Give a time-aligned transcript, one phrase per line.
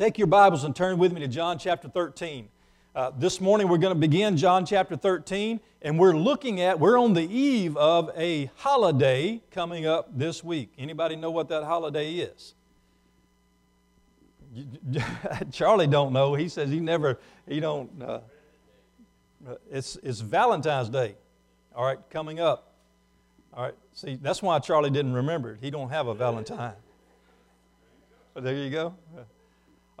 [0.00, 2.48] Take your Bibles and turn with me to John chapter 13.
[2.94, 6.98] Uh, this morning we're going to begin John chapter 13, and we're looking at, we're
[6.98, 10.72] on the eve of a holiday coming up this week.
[10.78, 12.54] Anybody know what that holiday is?
[15.52, 16.34] Charlie don't know.
[16.34, 18.20] He says he never, he don't, uh,
[19.70, 21.14] it's, it's Valentine's Day,
[21.76, 22.72] all right, coming up.
[23.52, 25.58] All right, see, that's why Charlie didn't remember it.
[25.60, 26.72] He don't have a Valentine.
[28.32, 28.94] But there you go.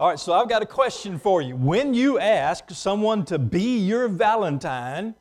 [0.00, 1.54] All right, so I've got a question for you.
[1.54, 5.14] When you ask someone to be your Valentine,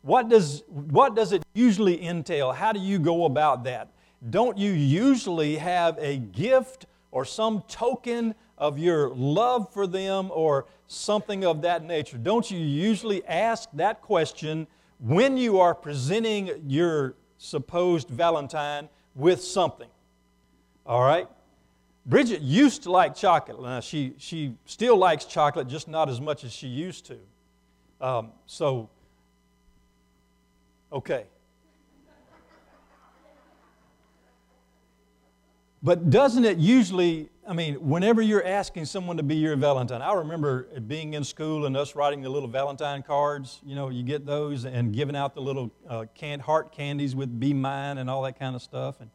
[0.00, 2.50] what does, what does it usually entail?
[2.52, 3.88] How do you go about that?
[4.30, 10.64] Don't you usually have a gift or some token of your love for them or
[10.86, 12.16] something of that nature?
[12.16, 14.66] Don't you usually ask that question
[14.98, 19.90] when you are presenting your supposed Valentine with something?
[20.86, 21.28] All right?
[22.04, 23.60] Bridget used to like chocolate.
[23.60, 27.18] Now, she, she still likes chocolate, just not as much as she used to.
[28.00, 28.90] Um, so,
[30.92, 31.26] okay.
[35.84, 40.12] But doesn't it usually, I mean, whenever you're asking someone to be your Valentine, I
[40.14, 43.60] remember being in school and us writing the little Valentine cards.
[43.64, 46.04] You know, you get those and giving out the little uh,
[46.40, 49.00] heart candies with Be Mine and all that kind of stuff.
[49.00, 49.10] And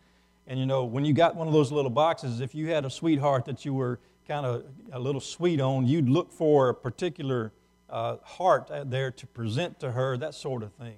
[0.48, 2.90] and you know, when you got one of those little boxes, if you had a
[2.90, 7.52] sweetheart that you were kind of a little sweet on, you'd look for a particular
[7.90, 10.96] uh, heart there to present to her, that sort of thing.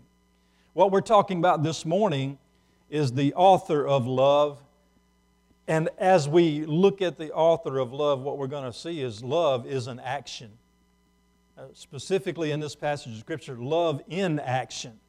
[0.73, 2.37] What we're talking about this morning
[2.89, 4.61] is the author of love.
[5.67, 9.23] And as we look at the author of love, what we're going to see is
[9.23, 10.51] love is an action.
[11.57, 14.99] Uh, specifically in this passage of Scripture, love in action.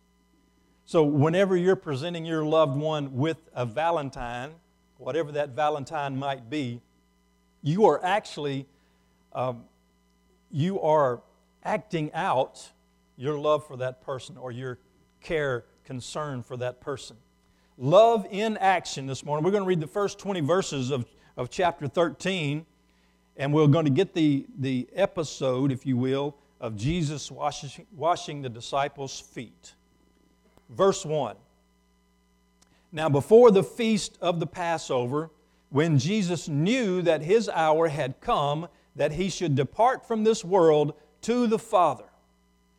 [0.91, 4.51] So, whenever you're presenting your loved one with a Valentine,
[4.99, 6.81] whatever that Valentine might be,
[7.63, 8.67] you are actually
[9.33, 9.67] um,
[10.51, 11.23] you are
[11.63, 12.71] acting out
[13.17, 14.81] your love for that person or your
[15.21, 17.17] care, concern for that person.
[17.79, 19.45] Love in action this morning.
[19.45, 22.67] We're going to read the first 20 verses of, of chapter 13,
[23.37, 28.43] and we're going to get the, the episode, if you will, of Jesus washing, washing
[28.43, 29.75] the disciples' feet
[30.71, 31.37] verse 1.
[32.93, 35.31] Now, before the feast of the Passover,
[35.71, 40.95] when Jesus knew that his hour had come, that he should depart from this world
[41.23, 42.05] to the Father,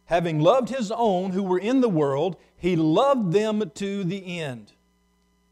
[0.06, 4.74] having loved his own who were in the world, he loved them to the end.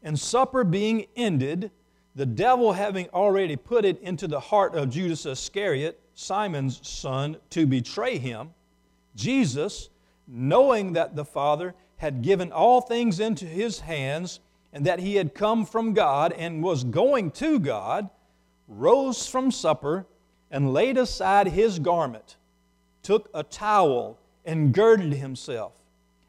[0.02, 1.70] And supper being ended,
[2.14, 7.66] the devil having already put it into the heart of Judas Iscariot, Simon's son, to
[7.66, 8.50] betray him,
[9.14, 9.88] Jesus,
[10.28, 14.40] knowing that the Father had given all things into his hands,
[14.72, 18.08] and that he had come from God and was going to God,
[18.66, 20.06] rose from supper
[20.50, 22.38] and laid aside his garment,
[23.02, 25.74] took a towel and girded himself.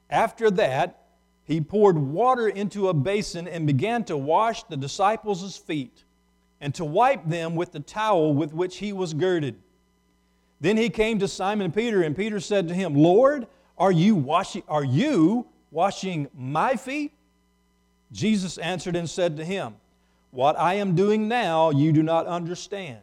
[0.09, 1.05] After that,
[1.45, 6.03] he poured water into a basin and began to wash the disciples' feet
[6.59, 9.55] and to wipe them with the towel with which he was girded.
[10.59, 14.63] Then he came to Simon Peter, and Peter said to him, Lord, are you washing,
[14.67, 17.13] are you washing my feet?
[18.11, 19.75] Jesus answered and said to him,
[20.31, 22.99] What I am doing now you do not understand,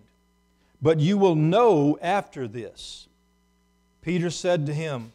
[0.80, 3.08] but you will know after this.
[4.02, 5.12] Peter said to him,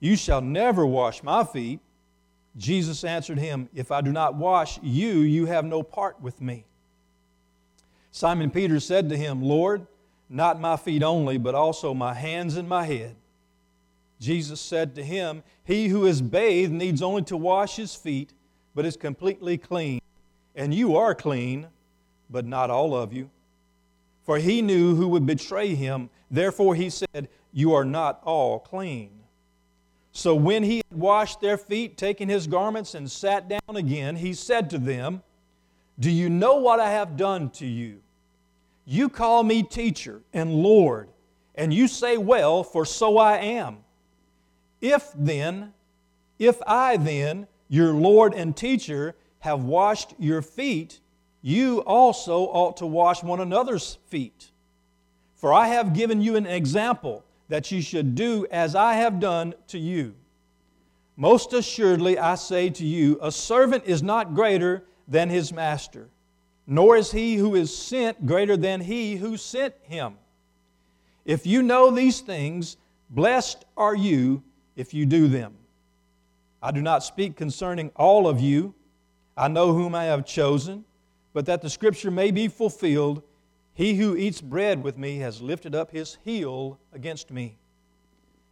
[0.00, 1.80] You shall never wash my feet.
[2.56, 6.64] Jesus answered him, If I do not wash you, you have no part with me.
[8.10, 9.86] Simon Peter said to him, Lord,
[10.28, 13.14] not my feet only, but also my hands and my head.
[14.18, 18.32] Jesus said to him, He who is bathed needs only to wash his feet,
[18.74, 20.00] but is completely clean.
[20.54, 21.68] And you are clean,
[22.28, 23.30] but not all of you.
[24.22, 26.10] For he knew who would betray him.
[26.30, 29.10] Therefore he said, You are not all clean.
[30.12, 34.34] So when he had washed their feet, taken his garments, and sat down again, he
[34.34, 35.22] said to them,
[35.98, 38.00] Do you know what I have done to you?
[38.84, 41.08] You call me teacher and Lord,
[41.54, 43.78] and you say, Well, for so I am.
[44.80, 45.72] If then,
[46.38, 51.00] if I then, your Lord and teacher, have washed your feet,
[51.42, 54.50] you also ought to wash one another's feet.
[55.34, 59.54] For I have given you an example that you should do as I have done
[59.68, 60.14] to you.
[61.16, 66.08] Most assuredly, I say to you, a servant is not greater than his master,
[66.66, 70.14] nor is he who is sent greater than he who sent him.
[71.24, 72.76] If you know these things,
[73.10, 74.42] blessed are you
[74.78, 75.54] if you do them.
[76.62, 78.74] I do not speak concerning all of you.
[79.36, 80.84] I know whom I have chosen,
[81.34, 83.22] but that the scripture may be fulfilled,
[83.74, 87.58] He who eats bread with me has lifted up his heel against me.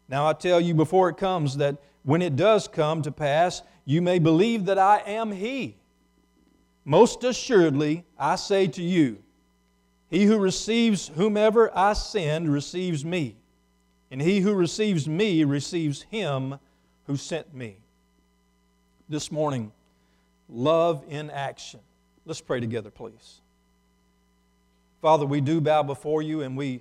[0.08, 4.02] Now I tell you before it comes that when it does come to pass, you
[4.02, 5.76] may believe that I am he.
[6.84, 9.18] Most assuredly, I say to you,
[10.08, 13.36] he who receives whomever I send receives me,
[14.16, 16.58] and he who receives me receives him
[17.06, 17.76] who sent me.
[19.10, 19.72] This morning,
[20.48, 21.80] love in action.
[22.24, 23.42] Let's pray together, please.
[25.02, 26.80] Father, we do bow before you and we,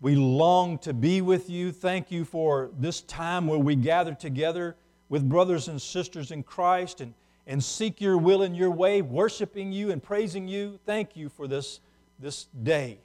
[0.00, 1.70] we long to be with you.
[1.70, 4.74] Thank you for this time where we gather together
[5.10, 7.12] with brothers and sisters in Christ and,
[7.46, 10.80] and seek your will and your way, worshiping you and praising you.
[10.86, 11.80] Thank you for this,
[12.18, 13.00] this day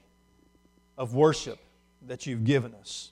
[0.98, 1.60] of worship
[2.08, 3.12] that you've given us.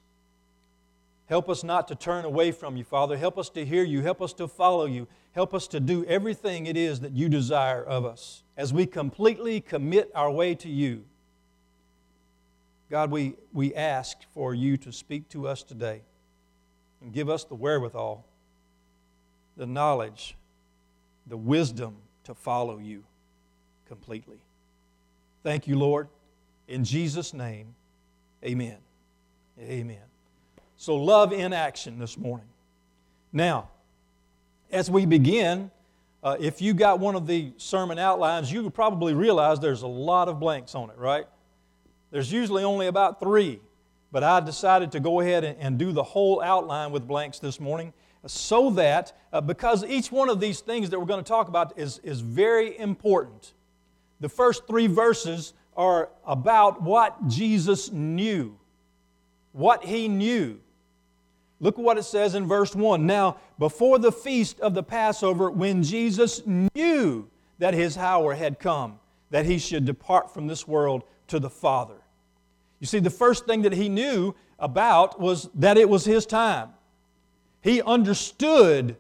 [1.28, 3.18] Help us not to turn away from you, Father.
[3.18, 4.02] Help us to hear you.
[4.02, 5.08] Help us to follow you.
[5.32, 9.62] Help us to do everything it is that you desire of us as we completely
[9.62, 11.06] commit our way to you.
[12.90, 16.02] God, we, we ask for you to speak to us today
[17.02, 18.26] and give us the wherewithal,
[19.58, 20.36] the knowledge,
[21.26, 21.96] the wisdom
[22.26, 23.04] to follow you
[23.88, 24.38] completely.
[25.42, 26.10] Thank you, Lord.
[26.68, 27.76] In Jesus' name,
[28.44, 28.78] amen.
[29.60, 30.13] Amen.
[30.84, 32.46] So, love in action this morning.
[33.32, 33.70] Now,
[34.70, 35.72] as we begin,
[36.22, 40.28] uh, if you got one of the sermon outlines, you probably realize there's a lot
[40.28, 41.26] of blanks on it, right?
[42.12, 43.62] There's usually only about three,
[44.12, 47.62] but I decided to go ahead and, and do the whole outline with blanks this
[47.62, 47.94] morning
[48.26, 51.80] so that, uh, because each one of these things that we're going to talk about
[51.80, 53.54] is, is very important.
[54.20, 58.60] The first three verses are about what Jesus knew,
[59.54, 60.60] what he knew.
[61.64, 63.06] Look what it says in verse 1.
[63.06, 69.00] Now, before the feast of the Passover, when Jesus knew that his hour had come,
[69.30, 71.96] that he should depart from this world to the Father.
[72.82, 76.72] You see, the first thing that he knew about was that it was his time.
[77.62, 78.98] He understood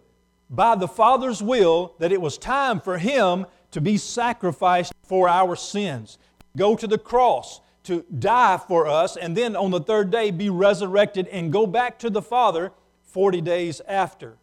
[0.49, 5.57] by the Father's will that it was time for him to be sacrificed for our
[5.57, 6.17] sins,
[6.55, 10.49] go to the cross, to die for us, and then on the third day be
[10.49, 12.71] resurrected and go back to the Father
[13.03, 14.37] 40 days after.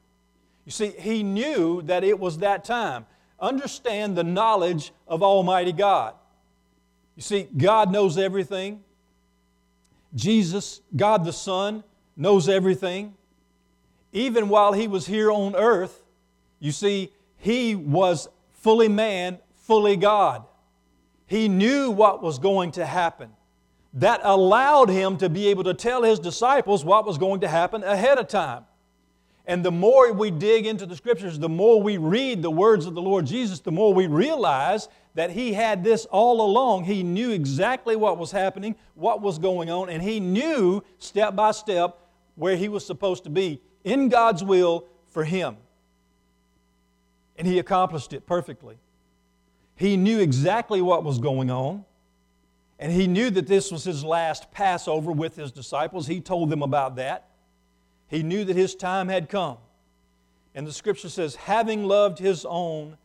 [0.64, 3.06] You see, he knew that it was that time.
[3.40, 6.14] Understand the knowledge of Almighty God.
[7.16, 8.82] You see, God knows everything.
[10.14, 11.82] Jesus, God the Son,
[12.16, 13.14] knows everything.
[14.12, 16.02] Even while he was here on earth,
[16.58, 20.44] you see, he was fully man, fully God.
[21.30, 23.30] He knew what was going to happen.
[23.94, 27.84] That allowed him to be able to tell his disciples what was going to happen
[27.84, 28.64] ahead of time.
[29.46, 32.94] And the more we dig into the scriptures, the more we read the words of
[32.94, 36.82] the Lord Jesus, the more we realize that he had this all along.
[36.82, 41.52] He knew exactly what was happening, what was going on, and he knew step by
[41.52, 41.96] step
[42.34, 45.58] where he was supposed to be in God's will for him.
[47.36, 48.78] And he accomplished it perfectly.
[49.80, 51.86] He knew exactly what was going on,
[52.78, 56.06] and he knew that this was his last Passover with his disciples.
[56.06, 57.30] He told them about that.
[58.06, 59.56] He knew that his time had come.
[60.54, 62.98] And the scripture says, having loved his own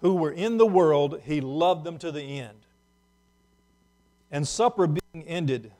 [0.00, 2.60] who were in the world, he loved them to the end.
[4.30, 5.70] And supper being ended,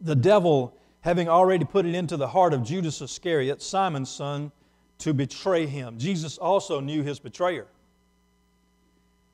[0.00, 4.50] the devil, having already put it into the heart of Judas Iscariot, Simon's son,
[4.96, 5.98] to betray him.
[5.98, 7.66] Jesus also knew his betrayer.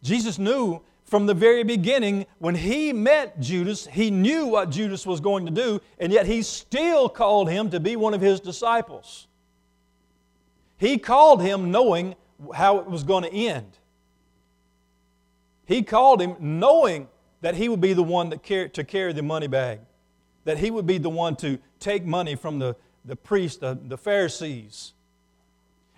[0.02, 5.20] Jesus knew from the very beginning when he met Judas, he knew what Judas was
[5.20, 9.28] going to do, and yet he still called him to be one of his disciples.
[10.78, 12.16] He called him knowing
[12.54, 13.78] how it was going to end.
[15.64, 17.08] He called him knowing
[17.40, 19.80] that he would be the one that car- to carry the money bag,
[20.44, 23.98] that he would be the one to take money from the, the priests, the, the
[23.98, 24.92] Pharisees,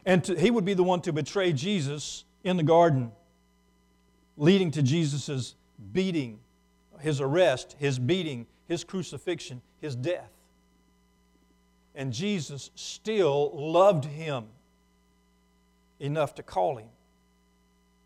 [0.04, 3.12] and to, he would be the one to betray Jesus in the garden,
[4.38, 5.54] leading to Jesus'
[5.92, 6.38] beating,
[7.00, 10.30] his arrest, his beating, his crucifixion, his death.
[11.94, 14.46] And Jesus still loved him
[15.98, 16.88] enough to call him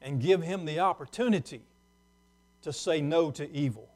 [0.01, 1.63] and give him the opportunity
[2.63, 3.89] to say no to evil.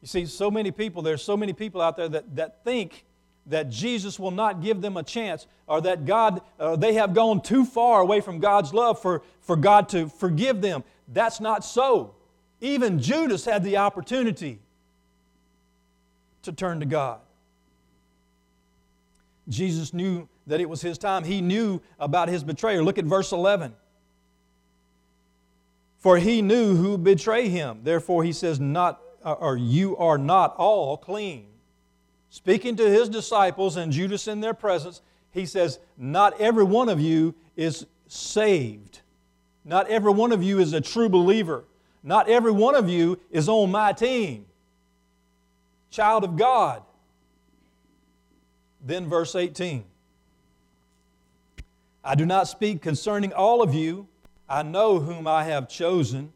[0.00, 3.04] You see, so many people, there's so many people out there that, that think
[3.46, 7.40] that Jesus will not give them a chance or that God, uh, they have gone
[7.40, 10.84] too far away from God's love for, for God to forgive them.
[11.08, 12.14] That's not so.
[12.60, 14.60] Even Judas had the opportunity
[16.42, 17.20] to turn to God.
[19.48, 21.24] Jesus knew that it was his time.
[21.24, 22.82] He knew about his betrayer.
[22.82, 23.74] Look at verse 11.
[25.98, 27.80] For he knew who betray him.
[27.82, 31.46] Therefore, he says, Not, uh, or you are not all clean.
[32.30, 37.00] Speaking to his disciples and Judas in their presence, he says, Not every one of
[37.00, 39.01] you is saved.
[39.64, 41.64] Not every one of you is a true believer.
[42.02, 44.46] Not every one of you is on my team.
[45.90, 46.82] Child of God.
[48.84, 49.84] Then, verse 18
[52.04, 54.08] I do not speak concerning all of you.
[54.48, 56.32] I know whom I have chosen,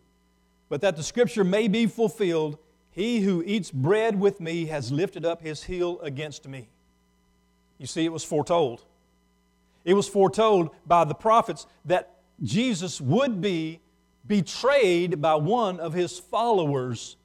[0.68, 2.58] but that the scripture may be fulfilled
[2.90, 6.68] He who eats bread with me has lifted up his heel against me.
[7.78, 8.84] You see, it was foretold.
[9.84, 13.80] It was foretold by the prophets that Jesus would be
[14.26, 17.16] betrayed by one of his followers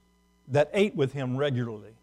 [0.48, 1.94] that ate with him regularly.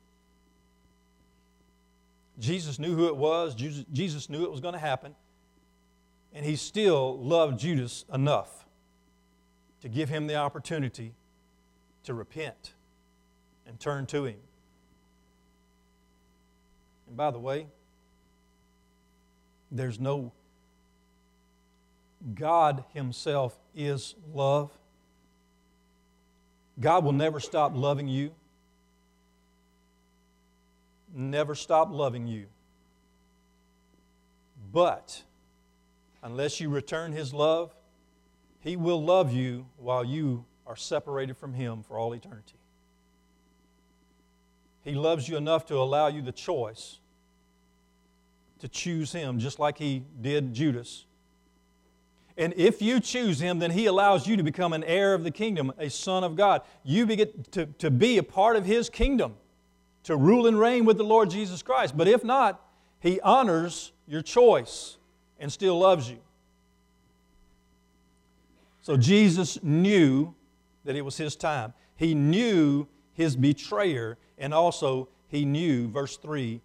[2.38, 5.14] Jesus knew who it was, Jesus knew it was going to happen,
[6.32, 8.66] and he still loved Judas enough
[9.80, 11.14] to give him the opportunity
[12.04, 12.74] to repent
[13.66, 14.36] and turn to him.
[17.06, 17.66] And by the way,
[19.70, 20.32] there's no
[22.34, 24.70] God Himself is love.
[26.80, 28.32] God will never stop loving you.
[31.14, 32.46] Never stop loving you.
[34.72, 35.22] But
[36.22, 37.74] unless you return His love,
[38.60, 42.54] He will love you while you are separated from Him for all eternity.
[44.84, 46.98] He loves you enough to allow you the choice
[48.60, 51.04] to choose Him, just like He did Judas.
[52.38, 55.30] And if you choose Him, then He allows you to become an heir of the
[55.32, 56.62] kingdom, a son of God.
[56.84, 59.34] You get to, to be a part of His kingdom,
[60.04, 61.96] to rule and reign with the Lord Jesus Christ.
[61.96, 62.64] But if not,
[63.00, 64.98] He honors your choice
[65.40, 66.18] and still loves you.
[68.82, 70.32] So Jesus knew
[70.84, 71.74] that it was His time.
[71.96, 76.60] He knew His betrayer, and also He knew, verse 3,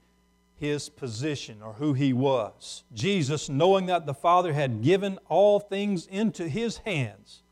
[0.63, 2.85] his position or who he was.
[2.93, 7.43] Jesus, knowing that the Father had given all things into his hands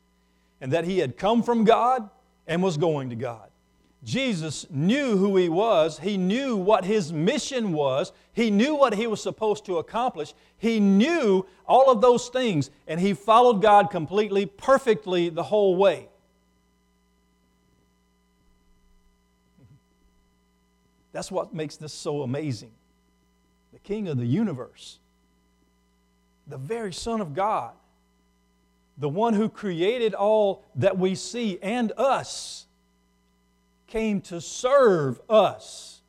[0.62, 2.08] and that he had come from God
[2.46, 3.50] and was going to God.
[4.02, 5.98] Jesus knew who he was.
[5.98, 8.12] He knew what his mission was.
[8.32, 10.32] He knew what he was supposed to accomplish.
[10.56, 16.08] He knew all of those things, and he followed God completely, perfectly the whole way.
[21.12, 22.70] That's what makes this so amazing
[23.84, 24.98] King of the universe,
[26.46, 27.72] the very Son of God,
[28.98, 32.66] the one who created all that we see and us,
[33.86, 36.00] came to serve us.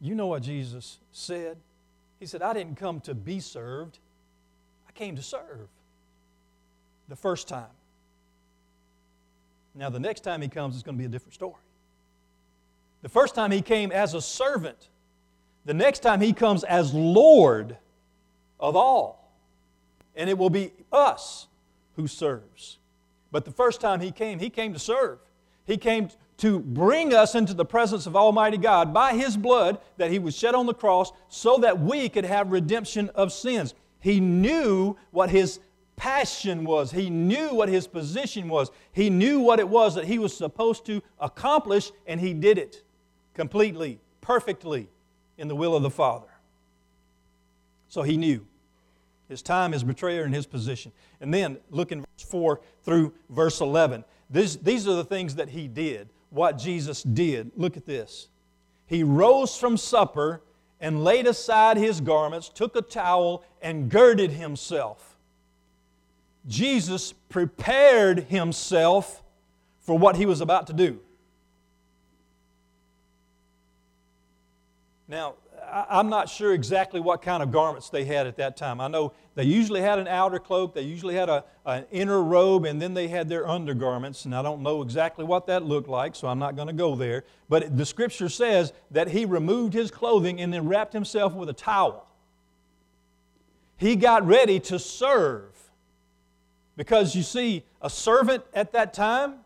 [0.00, 1.56] You know what Jesus said?
[2.18, 3.98] He said, I didn't come to be served,
[4.88, 5.68] I came to serve.
[7.08, 7.66] The first time.
[9.74, 11.54] Now, the next time he comes, it's going to be a different story.
[13.02, 14.88] The first time he came as a servant,
[15.64, 17.76] the next time he comes as Lord
[18.58, 19.32] of all.
[20.14, 21.46] And it will be us
[21.96, 22.78] who serves.
[23.30, 25.18] But the first time he came, he came to serve.
[25.66, 30.10] He came to bring us into the presence of Almighty God by his blood that
[30.10, 33.74] he was shed on the cross so that we could have redemption of sins.
[34.00, 35.60] He knew what his
[35.96, 36.92] passion was.
[36.92, 38.70] He knew what his position was.
[38.92, 42.84] He knew what it was that he was supposed to accomplish, and he did it
[43.36, 44.88] completely, perfectly
[45.38, 46.26] in the will of the Father.
[47.88, 48.44] So he knew
[49.28, 50.90] his time, his betrayer, and his position.
[51.20, 54.04] And then look in verse 4 through verse 11.
[54.30, 57.52] This, these are the things that he did, what Jesus did.
[57.56, 58.28] Look at this.
[58.86, 60.42] He rose from supper
[60.80, 65.16] and laid aside his garments, took a towel, and girded himself.
[66.46, 69.22] Jesus prepared himself
[69.80, 71.00] for what he was about to do.
[75.08, 75.34] Now,
[75.70, 78.80] I'm not sure exactly what kind of garments they had at that time.
[78.80, 82.64] I know they usually had an outer cloak, they usually had a, an inner robe,
[82.64, 84.24] and then they had their undergarments.
[84.24, 86.96] And I don't know exactly what that looked like, so I'm not going to go
[86.96, 87.24] there.
[87.48, 91.54] But the scripture says that he removed his clothing and then wrapped himself with a
[91.54, 92.08] towel.
[93.76, 95.52] He got ready to serve.
[96.76, 99.36] Because you see, a servant at that time,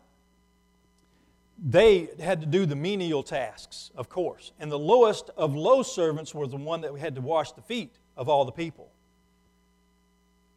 [1.61, 4.51] they had to do the menial tasks, of course.
[4.59, 7.93] And the lowest of low servants was the one that had to wash the feet
[8.17, 8.89] of all the people.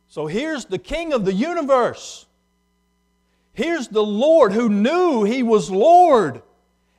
[0.08, 2.24] So here's the king of the universe.
[3.52, 6.40] Here's the Lord who knew he was Lord.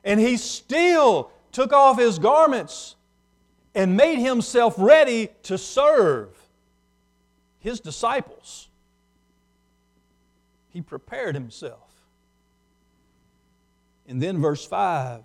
[0.04, 2.94] And he still took off his garments
[3.74, 6.28] and made himself ready to serve
[7.58, 8.68] his disciples.
[10.68, 11.85] He prepared himself.
[14.08, 15.24] And then, verse 5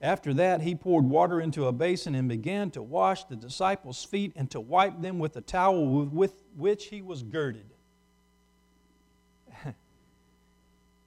[0.00, 4.32] after that, he poured water into a basin and began to wash the disciples' feet
[4.36, 7.64] and to wipe them with the towel with which he was girded.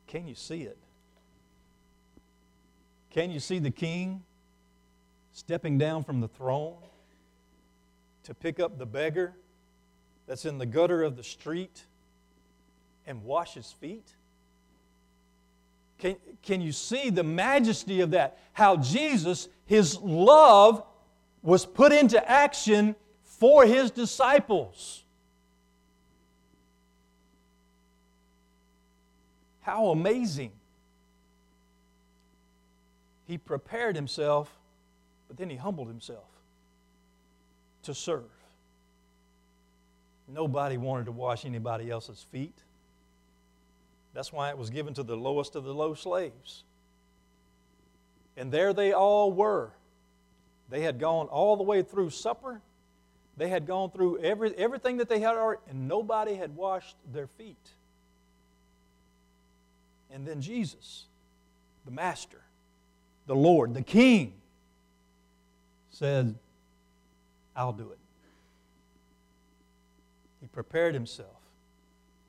[0.08, 0.78] Can you see it?
[3.12, 4.24] Can you see the king
[5.34, 6.78] stepping down from the throne
[8.24, 9.34] to pick up the beggar
[10.26, 11.86] that's in the gutter of the street
[13.06, 14.16] and wash his feet?
[16.00, 18.40] Can, can you see the majesty of that?
[18.54, 20.84] How Jesus, his love,
[21.44, 25.04] was put into action for his disciples.
[29.62, 30.52] How amazing.
[33.28, 34.50] He prepared himself,
[35.28, 36.26] but then he humbled himself
[37.84, 38.24] to serve.
[40.28, 42.58] Nobody wanted to wash anybody else's feet.
[44.14, 46.64] That's why it was given to the lowest of the low slaves.
[48.36, 49.72] And there they all were.
[50.70, 52.62] They had gone all the way through supper.
[53.38, 57.28] They had gone through every, everything that they had already, and nobody had washed their
[57.28, 57.56] feet.
[60.12, 61.06] And then Jesus,
[61.86, 62.42] the Master,
[63.28, 64.34] the Lord, the King,
[65.92, 66.36] said,
[67.56, 67.98] I'll do it.
[70.42, 71.28] He prepared himself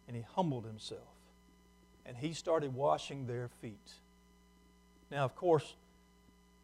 [0.09, 1.10] and he humbled himself
[2.11, 3.93] and he started washing their feet.
[5.13, 5.77] Now, of course,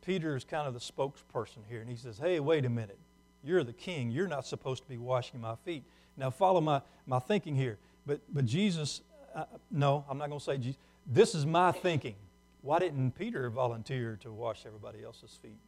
[0.04, 2.98] Peter is kind of the spokesperson here, and he says, Hey, wait a minute.
[3.44, 4.10] You're the king.
[4.10, 5.84] You're not supposed to be washing my feet.
[6.16, 7.78] Now, follow my, my thinking here.
[8.04, 9.02] But, but Jesus,
[9.36, 10.80] uh, no, I'm not going to say Jesus.
[11.06, 12.16] This is my thinking.
[12.62, 15.60] Why didn't Peter volunteer to wash everybody else's feet?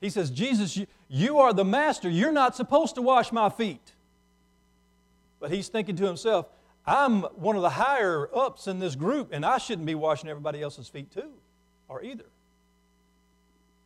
[0.00, 2.10] He says, Jesus, you, you are the master.
[2.10, 3.93] You're not supposed to wash my feet.
[5.44, 6.46] But he's thinking to himself,
[6.86, 10.62] I'm one of the higher ups in this group, and I shouldn't be washing everybody
[10.62, 11.32] else's feet too,
[11.86, 12.24] or either.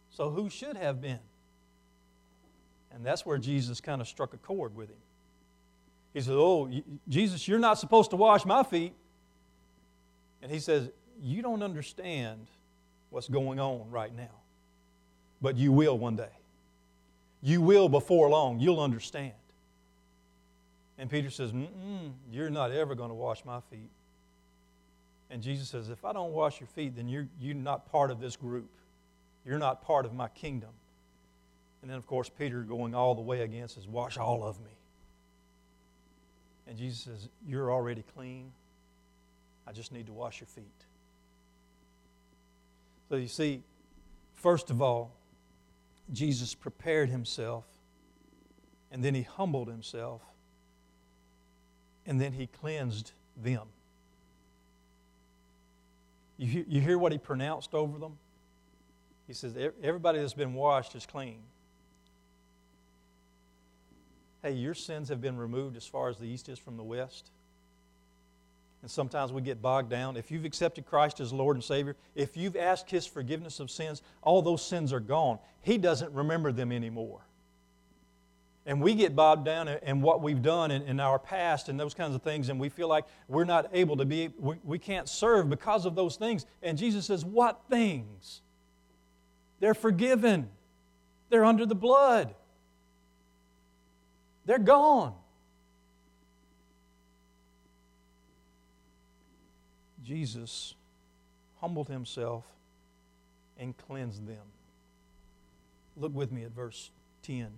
[0.08, 1.18] So who should have been?
[2.92, 4.98] And that's where Jesus kind of struck a chord with him.
[6.14, 6.70] He said, Oh,
[7.08, 8.94] Jesus, you're not supposed to wash my feet.
[10.40, 10.90] And he says,
[11.20, 12.46] You don't understand
[13.10, 14.36] what's going on right now,
[15.42, 16.30] but you will one day.
[17.42, 18.60] You will before long.
[18.60, 19.32] You'll understand.
[20.98, 21.52] And Peter says,
[22.30, 23.90] You're not ever going to wash my feet.
[25.30, 28.20] And Jesus says, If I don't wash your feet, then you're, you're not part of
[28.20, 28.68] this group.
[29.46, 30.70] You're not part of my kingdom.
[31.80, 34.72] And then, of course, Peter going all the way against says, Wash all of me.
[36.66, 38.50] And Jesus says, You're already clean.
[39.66, 40.64] I just need to wash your feet.
[43.08, 43.62] So you see,
[44.34, 45.12] first of all,
[46.12, 47.64] Jesus prepared himself,
[48.90, 50.22] and then he humbled himself
[52.08, 53.68] and then he cleansed them.
[56.38, 58.16] You, you hear what he pronounced over them?
[59.26, 61.40] He says, Everybody that's been washed is clean.
[64.42, 67.30] Hey, your sins have been removed as far as the east is from the west.
[68.80, 70.16] And sometimes we get bogged down.
[70.16, 74.02] If you've accepted Christ as Lord and Savior, if you've asked His forgiveness of sins,
[74.22, 75.40] all those sins are gone.
[75.60, 77.20] He doesn't remember them anymore.
[78.68, 81.94] And we get bogged down in what we've done in, in, our past and those
[81.94, 85.08] kinds of things, and we feel like we're not able to be, we, we can't
[85.08, 86.44] serve because of those things.
[86.62, 88.42] And Jesus says, What things?
[89.58, 90.50] They're forgiven,
[91.30, 92.34] they're under the blood,
[94.44, 95.14] they're gone.
[100.04, 100.74] Jesus
[101.62, 102.44] humbled himself
[103.58, 104.44] and cleansed them.
[105.96, 106.90] Look with me at verse
[107.22, 107.48] 10.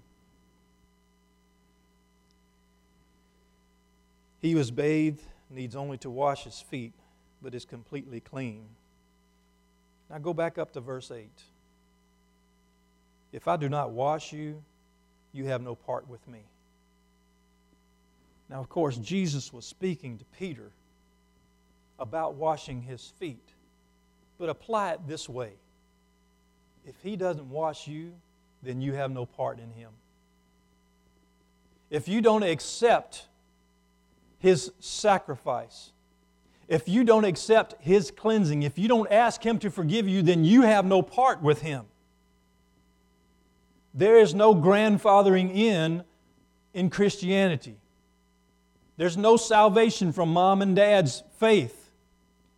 [4.40, 6.92] He is bathed needs only to wash his feet,
[7.42, 8.64] but is completely clean.
[10.08, 11.28] Now go back up to verse 8.
[13.32, 14.62] If I do not wash you,
[15.32, 16.40] you have no part with me.
[18.48, 20.70] Now, of course, Jesus was speaking to Peter
[21.98, 23.48] about washing his feet,
[24.38, 25.52] but apply it this way
[26.86, 28.12] if he doesn't wash you,
[28.62, 29.90] then you have no part in him.
[31.90, 33.26] If you don't accept
[34.40, 35.92] his sacrifice.
[36.66, 40.44] If you don't accept his cleansing, if you don't ask him to forgive you, then
[40.44, 41.84] you have no part with him.
[43.94, 46.04] There is no grandfathering in
[46.72, 47.76] in Christianity.
[48.96, 51.90] There's no salvation from mom and dad's faith.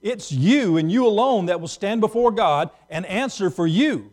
[0.03, 4.13] It's you and you alone that will stand before God and answer for you.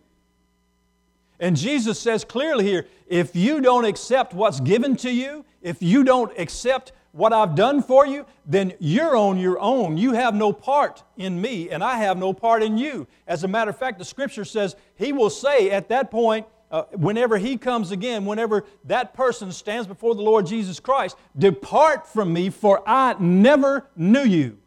[1.39, 6.03] And Jesus says clearly here if you don't accept what's given to you, if you
[6.03, 9.97] don't accept what I've done for you, then you're on your own.
[9.97, 13.07] You have no part in me, and I have no part in you.
[13.27, 16.83] As a matter of fact, the scripture says he will say at that point, uh,
[16.93, 22.31] whenever he comes again, whenever that person stands before the Lord Jesus Christ, depart from
[22.31, 24.57] me, for I never knew you.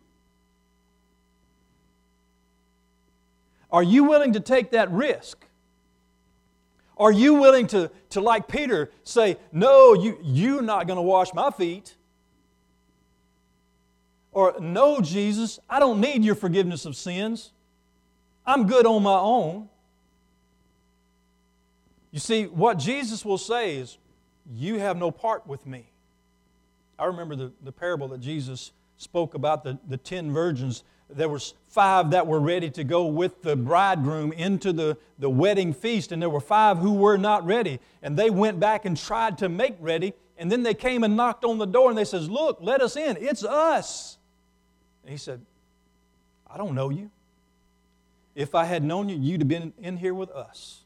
[3.71, 5.47] Are you willing to take that risk?
[6.99, 11.33] Are you willing to, to like Peter, say, No, you, you're not going to wash
[11.33, 11.97] my feet?
[14.33, 17.53] Or, No, Jesus, I don't need your forgiveness of sins.
[18.45, 19.69] I'm good on my own.
[22.11, 23.99] You see, what Jesus will say is,
[24.51, 25.87] You have no part with me.
[26.99, 30.85] I remember the, the parable that Jesus spoke about the, the ten virgins
[31.17, 35.73] there was five that were ready to go with the bridegroom into the, the wedding
[35.73, 39.39] feast and there were five who were not ready and they went back and tried
[39.39, 42.29] to make ready and then they came and knocked on the door and they says
[42.29, 44.19] look let us in it's us
[45.03, 45.41] and he said
[46.51, 47.11] i don't know you
[48.35, 50.83] if i had known you you'd have been in here with us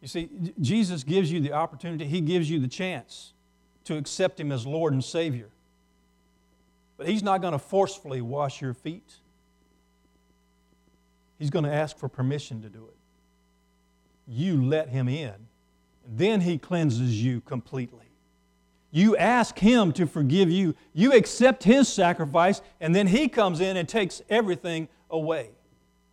[0.00, 0.28] you see
[0.60, 3.32] jesus gives you the opportunity he gives you the chance
[3.84, 5.48] to accept him as lord and savior
[6.98, 9.14] but He's not going to forcefully wash your feet.
[11.38, 12.96] He's going to ask for permission to do it.
[14.26, 15.34] You let Him in.
[16.06, 18.07] Then He cleanses you completely.
[18.90, 20.74] You ask Him to forgive you.
[20.92, 25.50] You accept His sacrifice, and then He comes in and takes everything away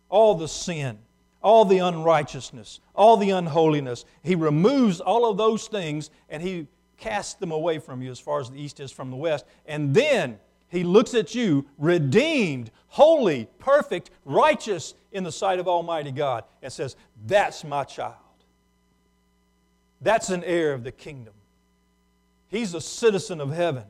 [0.08, 0.98] all the sin,
[1.42, 4.04] all the unrighteousness, all the unholiness.
[4.22, 8.40] He removes all of those things and He casts them away from you as far
[8.40, 9.44] as the east is from the west.
[9.66, 16.10] And then he looks at you, redeemed, holy, perfect, righteous in the sight of Almighty
[16.10, 18.14] God, and says, That's my child.
[20.00, 21.34] That's an heir of the kingdom.
[22.48, 23.84] He's a citizen of heaven.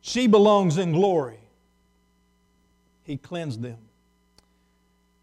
[0.00, 1.40] She belongs in glory.
[3.04, 3.78] He cleansed them.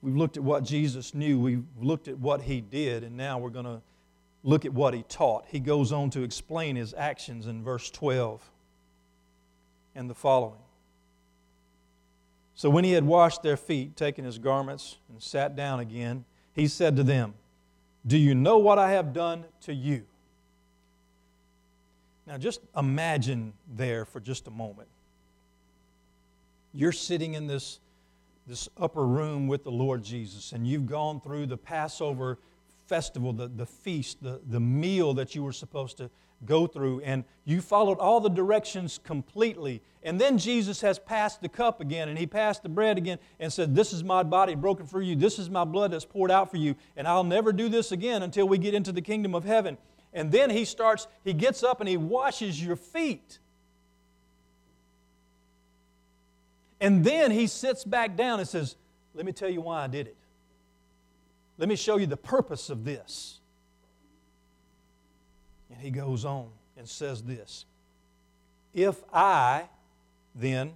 [0.02, 3.50] We've looked at what Jesus knew, we've looked at what he did, and now we're
[3.50, 3.82] going to
[4.44, 5.46] look at what he taught.
[5.48, 8.48] He goes on to explain his actions in verse 12
[9.96, 10.60] and the following.
[12.54, 16.68] So when he had washed their feet, taken his garments, and sat down again, he
[16.68, 17.34] said to them,
[18.06, 20.04] Do you know what I have done to you?
[22.28, 24.88] Now just imagine there for just a moment.
[26.74, 27.80] You're sitting in this,
[28.48, 32.38] this upper room with the Lord Jesus, and you've gone through the Passover
[32.88, 36.10] festival, the, the feast, the, the meal that you were supposed to
[36.46, 39.82] go through, and you followed all the directions completely.
[40.04, 43.52] And then Jesus has passed the cup again, and he passed the bread again, and
[43.52, 45.16] said, This is my body broken for you.
[45.16, 46.76] This is my blood that's poured out for you.
[46.96, 49.78] And I'll never do this again until we get into the kingdom of heaven.
[50.16, 53.38] And then he starts, he gets up and he washes your feet.
[56.80, 58.78] And then he sits back down and says,
[59.14, 60.16] Let me tell you why I did it.
[61.58, 63.42] Let me show you the purpose of this.
[65.70, 66.48] And he goes on
[66.78, 67.66] and says this
[68.74, 69.68] If I
[70.34, 70.72] then,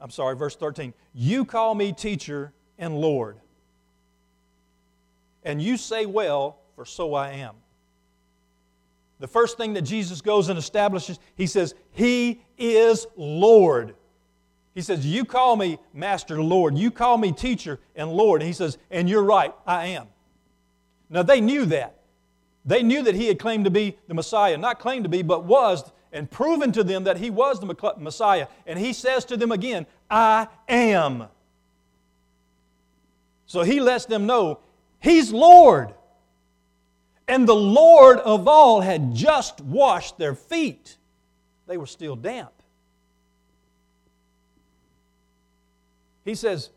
[0.00, 3.40] I'm sorry, verse 13, you call me teacher and Lord,
[5.42, 7.56] and you say, Well, for so I am.
[9.18, 13.94] The first thing that Jesus goes and establishes, he says, He is Lord.
[14.74, 16.76] He says, You call me Master, Lord.
[16.76, 18.42] You call me teacher and Lord.
[18.42, 20.08] And he says, And you're right, I am.
[21.08, 21.94] Now they knew that.
[22.66, 25.44] They knew that he had claimed to be the Messiah, not claimed to be, but
[25.44, 28.48] was, and proven to them that he was the Messiah.
[28.66, 31.28] And he says to them again, I am.
[33.46, 34.58] So he lets them know
[34.98, 35.94] he's Lord.
[37.28, 40.96] And the Lord of all had just washed their feet.
[41.66, 42.52] They were still damp.
[46.24, 46.70] He says,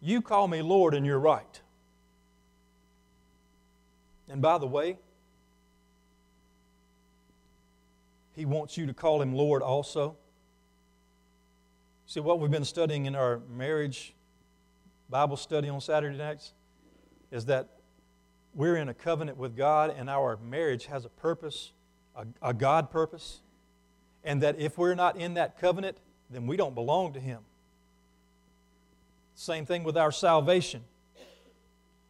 [0.00, 1.60] You call me Lord, and you're right.
[4.28, 4.98] And by the way,
[8.34, 10.16] He wants you to call Him Lord also.
[12.06, 14.14] See, what we've been studying in our marriage
[15.08, 16.54] Bible study on Saturday nights
[17.30, 17.68] is that
[18.54, 21.72] we're in a covenant with God and our marriage has a purpose,
[22.16, 23.40] a, a God purpose,
[24.24, 25.98] and that if we're not in that covenant,
[26.30, 27.40] then we don't belong to Him.
[29.34, 30.82] Same thing with our salvation.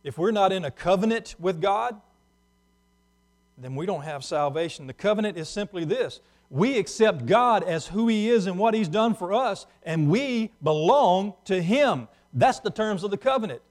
[0.04, 2.00] If we're not in a covenant with God,
[3.56, 4.86] then we don't have salvation.
[4.86, 8.88] The covenant is simply this we accept God as who He is and what He's
[8.88, 12.08] done for us, and we belong to Him.
[12.34, 13.62] That's the terms of the covenant.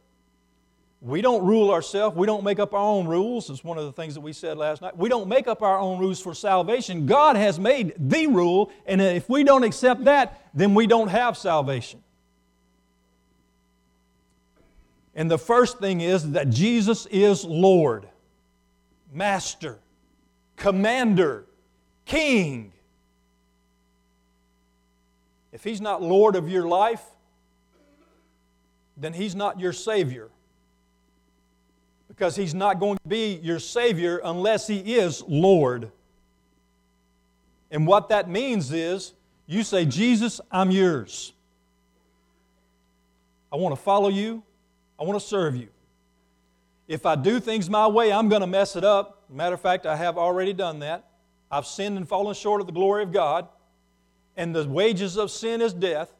[1.02, 2.16] We don't rule ourselves.
[2.16, 3.50] We don't make up our own rules.
[3.50, 4.96] It's one of the things that we said last night.
[4.96, 7.08] We don't make up our own rules for salvation.
[7.08, 11.36] God has made the rule, and if we don't accept that, then we don't have
[11.36, 12.04] salvation.
[15.16, 18.08] And the first thing is that Jesus is Lord,
[19.12, 19.80] Master,
[20.56, 21.48] Commander,
[22.06, 22.74] King.
[25.52, 27.04] If He's not Lord of your life,
[28.96, 30.30] then He's not your Savior.
[32.22, 35.92] Because He's not going to be your Savior unless He is Lord.
[37.72, 39.14] And what that means is
[39.48, 41.34] you say, Jesus, I'm yours.
[43.52, 44.44] I want to follow you.
[45.00, 45.70] I want to serve you.
[46.88, 49.24] If I do things my way, I'm going to mess it up.
[49.28, 51.10] Matter of fact, I have already done that.
[51.50, 53.48] I've sinned and fallen short of the glory of God,
[54.38, 56.14] and the wages of sin is death.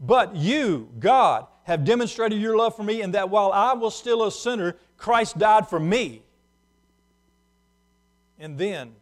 [0.00, 4.24] But you, God, have demonstrated your love for me, and that while I was still
[4.24, 6.22] a sinner, Christ died for me.
[8.38, 8.92] And then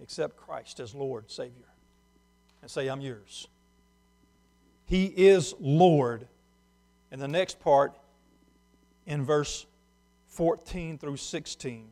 [0.00, 1.66] accept Christ as Lord, Savior,
[2.62, 3.48] and say, I'm yours.
[4.86, 6.28] He is Lord
[7.14, 7.94] and the next part
[9.06, 9.66] in verse
[10.26, 11.86] 14 through 16,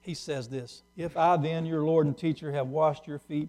[0.00, 3.48] he says this If I then, your Lord and teacher, have washed your feet,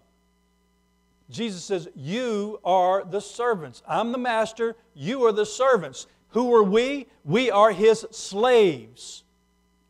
[1.31, 3.81] Jesus says, You are the servants.
[3.87, 6.07] I'm the master, you are the servants.
[6.29, 7.07] Who are we?
[7.25, 9.23] We are his slaves.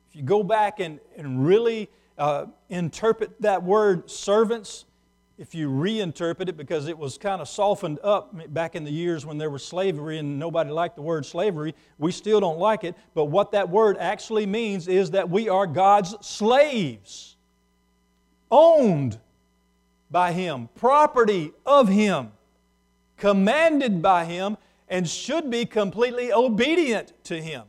[0.10, 4.86] If you go back and, and really uh, interpret that word servants,
[5.38, 9.26] if you reinterpret it, because it was kind of softened up back in the years
[9.26, 12.96] when there was slavery and nobody liked the word slavery, we still don't like it.
[13.14, 17.38] But what that word actually means is that we are God's slaves,
[18.52, 19.18] owned
[20.12, 22.32] by Him, property of Him,
[23.18, 24.58] commanded by Him,
[24.90, 27.64] and should be completely obedient to Him.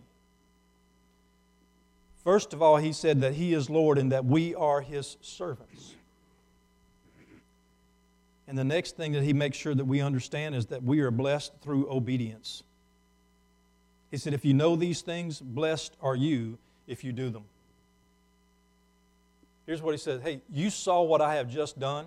[2.25, 5.95] First of all, He said that He is Lord and that we are His servants.
[8.53, 11.11] And the next thing that he makes sure that we understand is that we are
[11.11, 12.63] blessed through obedience.
[14.11, 17.45] He said, If you know these things, blessed are you if you do them.
[19.65, 22.07] Here's what he said Hey, you saw what I have just done.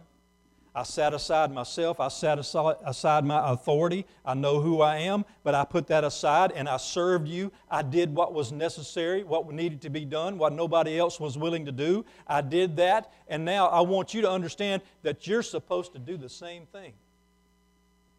[0.78, 2.02] I sat aside myself.
[2.02, 4.06] I sat aside my authority.
[4.26, 7.54] I know who I am, but I put that aside and I served you.
[7.72, 11.66] I did what was necessary, what needed to be done, what nobody else was willing
[11.66, 12.04] to do.
[12.28, 16.18] I did that, and now I want you to understand that you're supposed to do
[16.18, 16.92] the same thing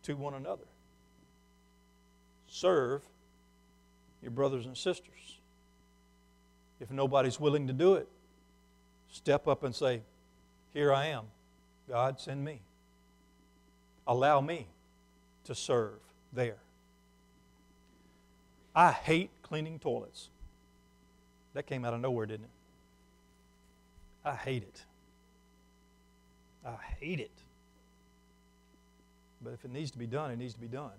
[0.05, 0.64] to one another.
[2.47, 3.03] Serve
[4.23, 5.40] your brothers and sisters.
[6.81, 8.09] If nobody's willing to do it,
[9.11, 10.01] step up and say,
[10.73, 11.25] Here I am.
[11.88, 12.61] God, send me.
[14.07, 14.66] Allow me
[15.44, 15.99] to serve
[16.33, 16.57] there.
[18.75, 20.29] I hate cleaning toilets.
[21.55, 22.51] That came out of nowhere, didn't it?
[24.25, 24.85] I hate it.
[26.64, 27.31] I hate it.
[29.40, 30.90] But if it needs to be done, it needs to be done.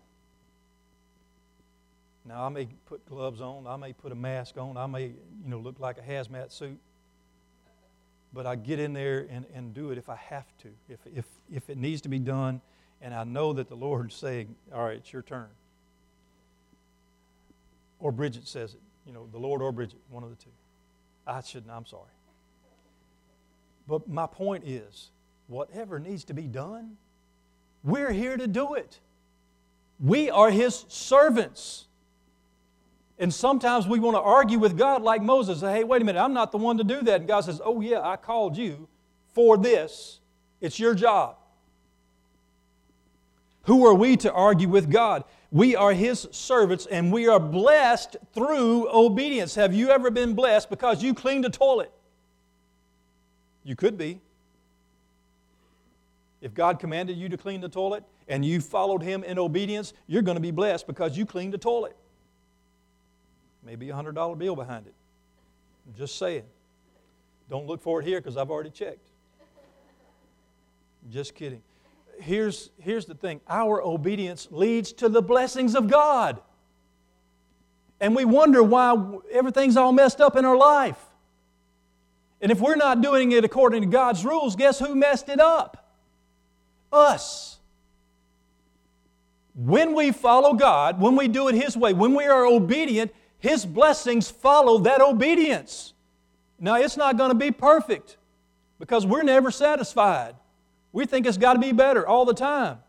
[2.25, 5.13] Now, I may put gloves on, I may put a mask on, I may, you
[5.45, 6.79] know, look like a hazmat suit
[8.37, 11.25] but I get in there and, and do it if I have to, if, if,
[11.51, 12.61] if it needs to be done,
[13.01, 15.47] and I know that the Lord's saying, All right, it's your turn.
[17.99, 20.51] Or Bridget says it, you know, the Lord or Bridget, one of the two.
[21.25, 22.11] I shouldn't, I'm sorry.
[23.87, 25.09] But my point is,
[25.47, 26.97] whatever needs to be done,
[27.83, 28.99] we're here to do it.
[29.99, 31.86] We are His servants.
[33.19, 35.61] And sometimes we want to argue with God like Moses.
[35.61, 37.21] Hey, wait a minute, I'm not the one to do that.
[37.21, 38.87] And God says, oh, yeah, I called you
[39.33, 40.19] for this.
[40.61, 41.37] It's your job.
[43.63, 45.23] Who are we to argue with God?
[45.51, 49.55] We are His servants and we are blessed through obedience.
[49.55, 51.91] Have you ever been blessed because you cleaned a toilet?
[53.63, 54.21] You could be.
[56.39, 60.21] If God commanded you to clean the toilet and you followed Him in obedience, you're
[60.21, 61.95] going to be blessed because you cleaned the toilet.
[63.67, 64.93] Maybe a $100 bill behind it.
[65.85, 66.43] I'm just saying.
[67.49, 69.09] Don't look for it here because I've already checked.
[71.11, 71.61] Just kidding.
[72.17, 76.39] Here's, here's the thing our obedience leads to the blessings of God.
[77.99, 78.95] And we wonder why
[79.33, 81.03] everything's all messed up in our life.
[82.39, 85.91] And if we're not doing it according to God's rules, guess who messed it up?
[86.89, 87.57] Us.
[89.55, 93.65] When we follow God, when we do it His way, when we are obedient, His
[93.65, 95.93] blessings follow that obedience.
[96.59, 98.17] Now, it's not going to be perfect
[98.79, 100.35] because we're never satisfied.
[100.91, 102.79] We think it's got to be better all the time.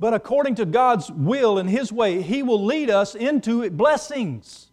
[0.00, 4.68] But according to God's will and His way, He will lead us into blessings.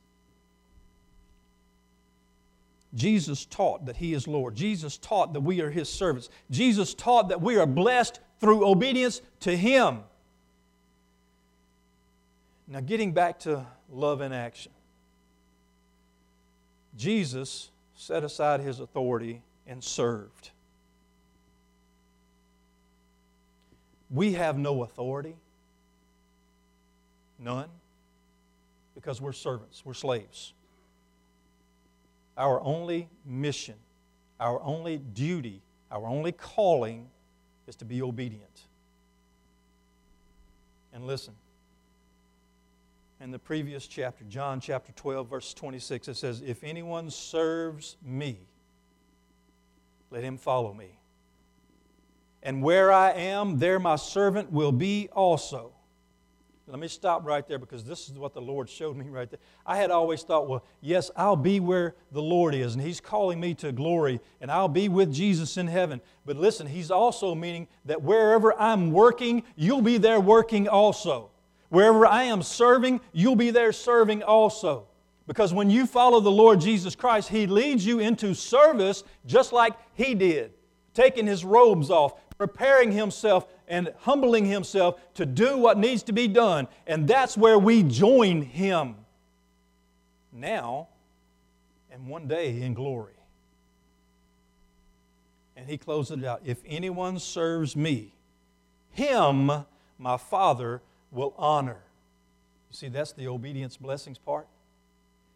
[2.93, 4.55] Jesus taught that He is Lord.
[4.55, 6.29] Jesus taught that we are His servants.
[6.49, 9.99] Jesus taught that we are blessed through obedience to Him.
[12.67, 14.71] Now, getting back to love in action,
[16.97, 20.51] Jesus set aside His authority and served.
[24.09, 25.35] We have no authority,
[27.39, 27.69] none,
[28.93, 30.53] because we're servants, we're slaves.
[32.37, 33.75] Our only mission,
[34.39, 37.07] our only duty, our only calling
[37.67, 38.61] is to be obedient.
[40.93, 41.33] And listen,
[43.25, 48.37] in the previous chapter, John chapter 12, verse 26, it says, If anyone serves me,
[50.11, 50.99] let him follow me.
[52.43, 55.71] And where I am, there my servant will be also.
[56.67, 59.39] Let me stop right there because this is what the Lord showed me right there.
[59.65, 63.39] I had always thought, well, yes, I'll be where the Lord is, and He's calling
[63.39, 65.99] me to glory, and I'll be with Jesus in heaven.
[66.27, 71.31] But listen, He's also meaning that wherever I'm working, you'll be there working also.
[71.69, 74.87] Wherever I am serving, you'll be there serving also.
[75.27, 79.73] Because when you follow the Lord Jesus Christ, He leads you into service just like
[79.93, 80.53] He did,
[80.93, 86.27] taking His robes off, preparing Himself and humbling himself to do what needs to be
[86.27, 86.67] done.
[86.87, 88.95] And that's where we join him
[90.31, 90.89] now
[91.91, 93.13] and one day in glory.
[95.55, 98.13] And he closes it out If anyone serves me,
[98.91, 99.51] him
[99.97, 100.81] my Father
[101.15, 101.79] will honor.
[102.69, 104.47] You see, that's the obedience blessings part.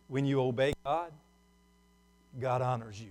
[0.07, 1.11] When you obey God,
[2.39, 3.09] God honors you.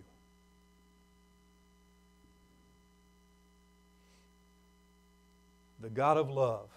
[5.81, 6.69] the God of love,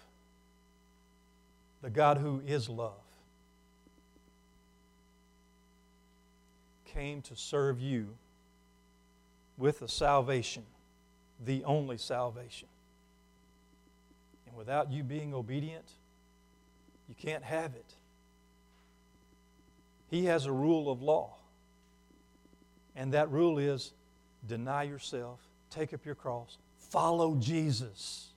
[1.82, 2.92] the God who is love,
[6.86, 8.08] came to serve you
[9.56, 10.62] with a salvation,
[11.44, 12.68] the only salvation.
[14.52, 15.88] And without you being obedient,
[17.08, 17.94] you can't have it.
[20.10, 21.36] He has a rule of law.
[22.94, 23.94] And that rule is
[24.46, 26.58] deny yourself, take up your cross,
[26.90, 28.28] follow Jesus.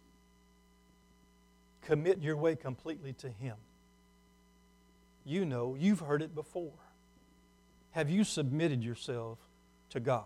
[1.82, 3.58] Commit your way completely to Him.
[5.26, 6.72] You know, you've heard it before.
[7.92, 9.38] Have you submitted yourself
[9.90, 10.24] to God,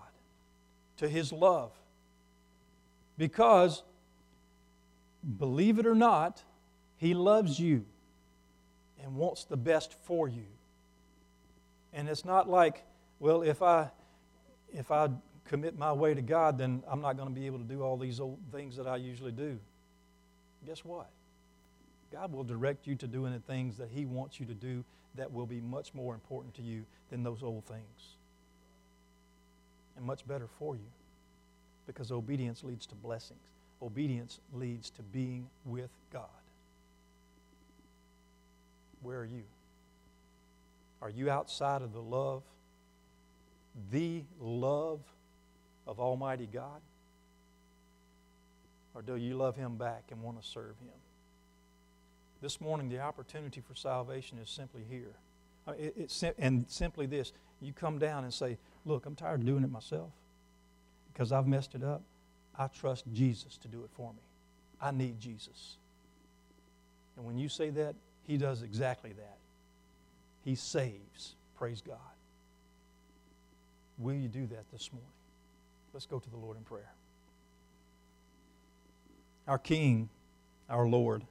[0.97, 1.71] to His love?
[3.17, 3.81] Because,
[5.37, 6.43] believe it or not,
[6.97, 7.85] He loves you
[9.03, 10.45] and wants the best for you.
[11.93, 12.83] And it's not like,
[13.19, 13.89] well, if I
[14.73, 15.09] if I
[15.45, 17.97] commit my way to God, then I'm not going to be able to do all
[17.97, 19.59] these old things that I usually do.
[20.65, 21.09] Guess what?
[22.11, 24.83] God will direct you to doing the things that He wants you to do
[25.15, 28.15] that will be much more important to you than those old things.
[29.97, 30.85] And much better for you.
[31.87, 33.39] Because obedience leads to blessings,
[33.81, 36.27] obedience leads to being with God.
[39.01, 39.43] Where are you?
[41.01, 42.43] Are you outside of the love,
[43.91, 44.99] the love
[45.87, 46.81] of Almighty God?
[48.93, 50.99] Or do you love Him back and want to serve Him?
[52.41, 55.15] This morning, the opportunity for salvation is simply here.
[55.77, 59.63] It, it, and simply this you come down and say, Look, I'm tired of doing
[59.63, 60.09] it myself
[61.11, 62.01] because I've messed it up.
[62.59, 64.21] I trust Jesus to do it for me.
[64.79, 65.77] I need Jesus.
[67.17, 67.95] And when you say that,
[68.27, 69.37] He does exactly that.
[70.45, 71.35] He saves.
[71.57, 71.97] Praise God.
[73.97, 75.09] Will you do that this morning?
[75.93, 76.91] Let's go to the Lord in prayer.
[79.47, 80.09] Our King,
[80.69, 81.23] our Lord,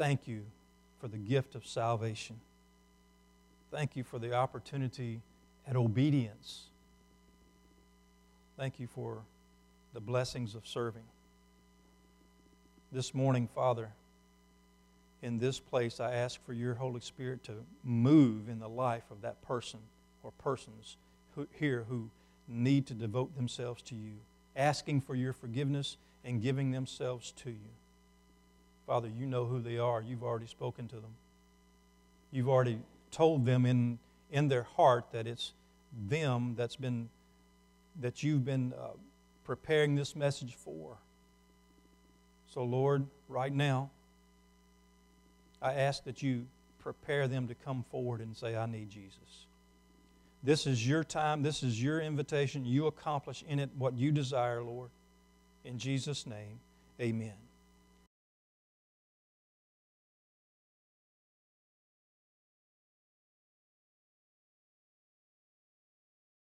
[0.00, 0.46] Thank you
[0.98, 2.40] for the gift of salvation.
[3.70, 5.20] Thank you for the opportunity
[5.66, 6.68] at obedience.
[8.60, 9.22] Thank you for
[9.94, 11.04] the blessings of serving.
[12.92, 13.88] This morning, Father,
[15.22, 19.22] in this place, I ask for your Holy Spirit to move in the life of
[19.22, 19.78] that person
[20.22, 20.98] or persons
[21.34, 22.10] who, here who
[22.46, 24.12] need to devote themselves to you,
[24.54, 27.70] asking for your forgiveness and giving themselves to you.
[28.86, 30.02] Father, you know who they are.
[30.02, 31.14] You've already spoken to them.
[32.30, 32.80] You've already
[33.10, 33.98] told them in,
[34.30, 35.54] in their heart that it's
[36.10, 37.08] them that's been
[38.00, 38.88] that you've been uh,
[39.44, 40.96] preparing this message for.
[42.46, 43.90] So, Lord, right now,
[45.62, 46.46] I ask that you
[46.78, 49.46] prepare them to come forward and say, I need Jesus.
[50.42, 51.42] This is your time.
[51.42, 52.64] This is your invitation.
[52.64, 54.90] You accomplish in it what you desire, Lord.
[55.64, 56.60] In Jesus' name,
[57.00, 57.34] amen.